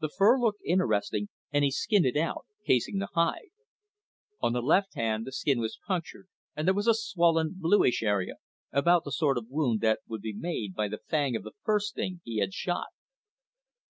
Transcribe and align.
The 0.00 0.08
fur 0.08 0.40
looked 0.40 0.62
interesting, 0.64 1.28
and 1.52 1.62
he 1.62 1.70
skinned 1.70 2.06
it 2.06 2.16
out, 2.16 2.46
casing 2.66 2.96
the 2.96 3.10
hide. 3.12 3.50
On 4.40 4.54
the 4.54 4.62
left 4.62 4.94
ham, 4.94 5.24
the 5.24 5.30
skin 5.32 5.60
was 5.60 5.78
punctured 5.86 6.26
and 6.56 6.66
there 6.66 6.72
was 6.72 6.86
a 6.86 6.94
swollen, 6.94 7.52
bluish 7.58 8.02
area 8.02 8.36
about 8.72 9.04
the 9.04 9.12
sort 9.12 9.36
of 9.36 9.50
wound 9.50 9.82
that 9.82 10.00
would 10.08 10.22
be 10.22 10.32
made 10.32 10.74
by 10.74 10.88
the 10.88 11.02
fang 11.10 11.36
of 11.36 11.42
the 11.42 11.52
first 11.64 11.94
thing 11.94 12.22
he 12.24 12.38
had 12.38 12.54
shot. 12.54 12.86